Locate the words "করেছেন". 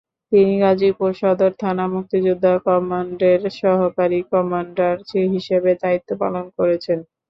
6.57-6.99